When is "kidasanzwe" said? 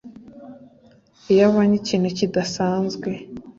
2.17-3.09